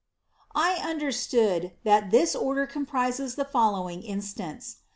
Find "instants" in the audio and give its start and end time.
4.01-4.77